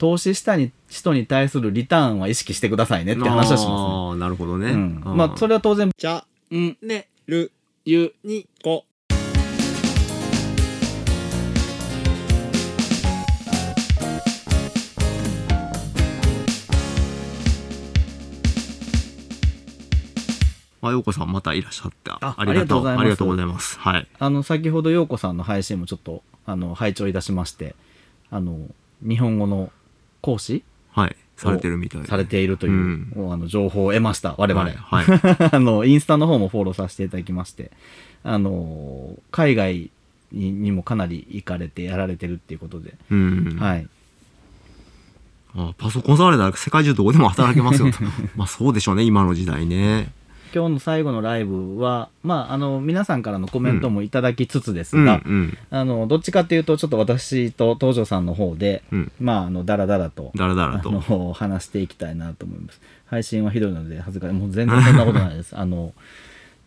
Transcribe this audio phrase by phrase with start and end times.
[0.00, 3.68] 投資したに人に対するリターンは意識してくださいねって話はしますね。
[3.68, 4.70] ああ、なるほどね。
[4.70, 7.52] うん、まあそれは当然、じゃ、うん、ね、る、
[7.84, 8.86] ゆ、に、こ。
[20.80, 22.10] あ、ようこさんまたいらっしゃって。
[22.10, 22.88] あありがとう。
[22.88, 23.78] ありがとうございます。
[23.78, 24.08] はい。
[24.18, 27.74] あの、先ほど陽子さんの配信もちょっと、あの、拝聴いたしまして、
[28.30, 28.56] あの、
[29.02, 29.70] 日本語の
[30.20, 30.62] 講師？
[30.92, 31.16] はい。
[31.36, 32.06] されてるみたいで。
[32.06, 32.74] されているという、う
[33.28, 34.62] んあの情報を得ました、我々。
[34.62, 34.74] はい。
[34.76, 35.36] はい。
[35.52, 37.70] あの、インスタの方もフォローさせていただきまして、
[38.22, 39.90] あの、海外
[40.32, 43.56] ににもかなり行かれてやられてるっていうことで、うん。
[43.58, 43.88] はい。
[45.54, 47.98] あパソコン触れたら世界中どこでも働けますよと。
[48.36, 50.12] まあそうでしょうね、今の時代ね。
[50.52, 55.56] 今日の最後のライブは、まあ、あの、皆さんからのコメントもいただきつつですうん、が、うん。
[55.70, 59.12] あの、どっちかっていうと、ちょっと私と東條さんの方で、うん。
[59.20, 60.90] まあ、あの、だらだらと、だらだらと。
[60.90, 62.80] あの、話していきたいなと思います。
[63.06, 64.32] 配信はひどいので恥ずかしい。
[64.34, 65.56] もう全然そんなことないです。
[65.56, 65.92] あの、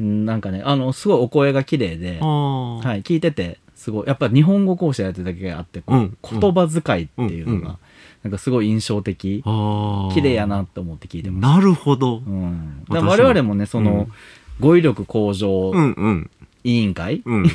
[0.00, 2.18] んなんかね、あの、すごいお声が綺麗で。
[2.20, 7.78] はい、聞いてて、すごい、やっぱ日本語講師やってるだけあって、こううん言葉遣いっていうのうんうんが、
[8.22, 10.14] なんかすごい印象的、ああ。
[10.14, 11.56] 綺麗やなと思って聞いてます。
[11.56, 12.30] なるほどう。
[12.30, 14.12] ん、我々もね、その、うん
[14.60, 16.30] 語彙力向上うんうん。
[16.64, 17.46] 委員会、うん。
[17.46, 17.48] 委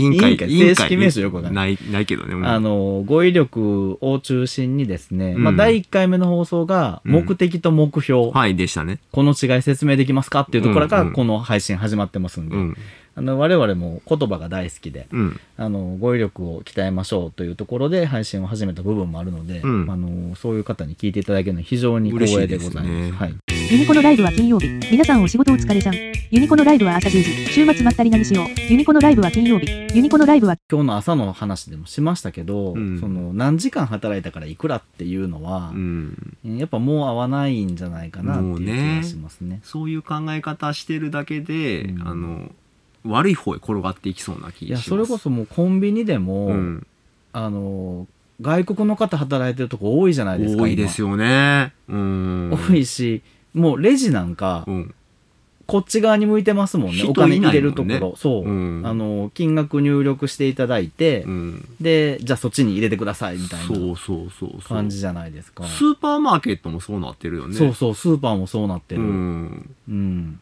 [0.00, 0.32] 員会。
[0.32, 1.78] 委員会正式名称よくわかんなない。
[1.92, 2.34] ないけどね。
[2.34, 8.98] うんあの、語彙力を中心にですね、まあ、うん第1回目の放送が、うん目的と目標、はい、でしたね。
[9.12, 12.76] この違い説明できますかっていうところから、うんうんこの配信始まってますんで、うん。
[13.18, 15.40] あの、我々も言葉が大好きで、うん。
[15.56, 22.88] あの、語彙力を鍛えましょうというところで配信を始めた部分もあるので、うんあの、そういう方に聞いていただけるのは非常に光栄でございます。
[22.88, 23.34] 嬉しいですねはい。
[23.70, 24.68] ユニコのライブは金曜日。
[24.90, 25.94] 皆さんお仕事お疲れさん。
[25.94, 27.52] ユニコのライブは朝10時。
[27.52, 28.72] 週末まったり何しよう。
[28.72, 29.68] ユニコのライブは金曜日。
[29.94, 36.16] ユニコのライブは今日の朝の話でもしましたけど、うんその、何時間働いたからいくらっていうのはう、ん。
[36.44, 39.60] やっぱもう合わないんじゃないかなっていう気がしますね。
[39.64, 42.50] そういう考え方してるだけで、うんあの、
[43.04, 44.88] 悪い方へ転がっていきそうな気いや、がします。
[44.90, 46.86] それこそもうコンビニでも、うん。
[47.32, 48.06] あの、
[48.40, 50.62] 外国の方働いてるとこ多いじゃないですか。
[50.62, 51.72] 多いですよね。
[51.88, 52.50] うん。
[52.52, 53.22] 今多いし、
[53.54, 54.94] もうレジなんか、うん。
[55.66, 56.94] こっち側に向いてますもんね。
[56.94, 58.16] 人お金入れるところ。
[58.16, 61.68] そう、うんあの、金額入力していただいて、うん。
[61.78, 64.60] で、じゃあそっちに入れてくださいみたいなそうそうそうそう。
[64.62, 65.66] 感じじゃないですか。
[65.66, 67.54] スーパーマーケットもそうなってるよね。
[67.54, 69.04] そうそう、スーパーもそうなってうる。
[69.04, 69.70] ん。
[69.90, 70.40] うん。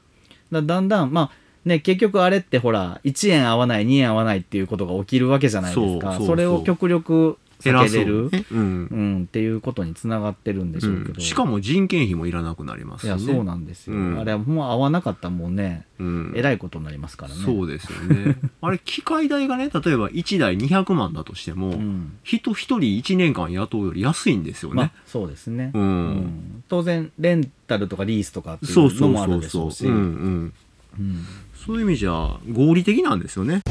[0.53, 1.31] だだんだん、まあ、
[1.67, 6.21] ね、結局あれってほら、1円合わない、2円合わないっていうことが起きるわけじゃないですか。
[6.21, 11.15] それを極力避けれる、偉そうねうん、っていうことにつながってるんでしょうけど。
[11.15, 11.21] うん。
[11.21, 13.19] しかも人件費もいらなくなりますいや。
[13.19, 13.97] そうなんですよ。
[13.97, 16.33] うんあれはもう合わなかったらもうね、うん。
[16.37, 17.43] えらいことになりますからね。
[17.45, 18.37] そうですよね。
[18.63, 22.13] あれ、機械代がね、例えば1台200万だとしても、うん。
[22.23, 24.77] 人一人1年間雇うより安いんですよね。
[24.77, 25.73] まあ、そうですね。
[26.69, 29.27] 当然、レンタルとかリースとかっていそうのもあ。
[29.27, 29.85] るでしょし。
[29.87, 30.53] うんうん。
[30.99, 31.27] うん
[31.65, 33.63] そういう意味じゃ、合理的なんですよね。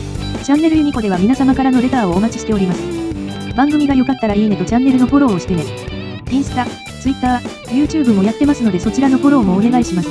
[0.44, 3.54] チャンネルユニコでは皆様からのレターをお待ちしております。
[3.56, 5.64] 番組が良かったらいいねとチャンネルのフォローをしてね。
[6.32, 10.10] インスタ、ツイッター、YouTube もやってますのでそちらのフォローもお願いします。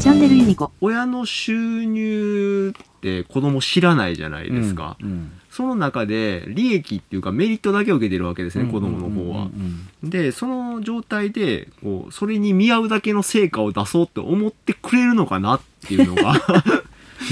[0.00, 0.70] チャンネルユニコ。
[0.80, 4.96] 親の収入って子供知らないじゃないですか。
[5.00, 9.44] うんその中で利益っていうかメリットだけを受けてるわけですね、子供の方は。
[9.44, 16.40] うんで、その状態で、こう、それに見合うだけの成果を出そうって思ってくれるのかなっていうのが、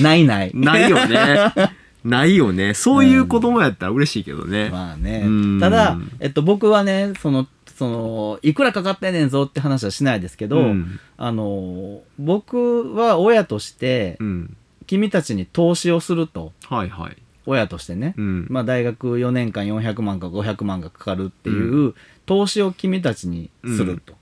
[0.00, 0.50] ないない。
[0.54, 1.52] ないよね。
[2.04, 2.74] ないよね。
[2.74, 4.68] そういう子供やったら嬉しいけどね。
[4.70, 5.60] まあねうん。
[5.60, 11.00] ただ、えっと、僕はね、その、その、いくらかかってんねんぞって話はしないですけど、うん。
[11.16, 14.56] あの、僕は親としてう、ん。
[14.86, 17.16] 君たちに投資をすると、はいはい。
[17.46, 18.46] 親としてね、うん。
[18.50, 21.94] まあ大学4年間400万か500万がかかるっていう、
[22.26, 24.14] 投資を君たちにすると。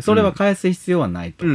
[0.00, 1.46] それは返す必要はないと。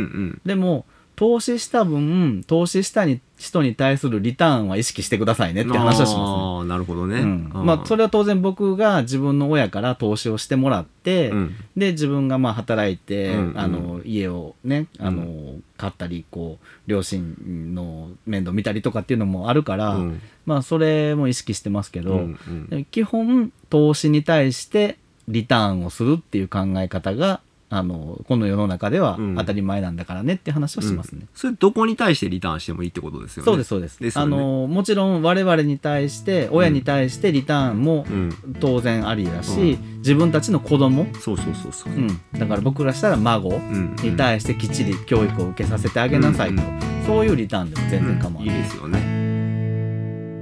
[0.45, 0.85] でも、
[1.17, 6.15] 投資した分、投資したに人に対するリターンは意識してくださいねって話はしますね。
[6.15, 7.21] ああ、なるほどね。
[7.21, 11.55] うん、まあそれは当然僕が自分の親から投資をしてもらって、うん。
[11.75, 13.59] で自分がまあ働いて、うんうん。
[13.59, 20.21] あの家をねあの、買ったりこう両親の面倒見たりとかっていうのもあるから、うん。
[20.45, 22.67] まあそれも意識してますけど、うんうん。
[22.69, 29.35] で基本投資に対してリターンをするっていう考え方があのこの世の中ではうん。
[29.35, 31.21] 当たり前なんだからねって話をしますね。
[31.21, 31.29] うん。
[31.33, 33.45] それどこに対してリターンしてもいいってことですよね。
[33.45, 33.99] そうですそうです。
[33.99, 34.35] ですよね。
[34.35, 38.29] あのもちろん我々に対して親に対してリターンもうん。
[38.59, 41.93] 当然ありだし、自分たちの子供、そうそうそうそう。
[41.93, 42.07] うん、
[42.39, 43.95] だから僕らしたら孫うん。
[44.01, 46.79] に対してきっちり教育を受けさせてあげなさいと、うん。
[47.05, 48.99] そういうリターンでも全然構わない、うんいいですよね。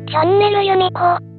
[0.08, 1.35] チャンネルユニコ。